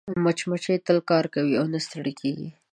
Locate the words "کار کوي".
1.09-1.53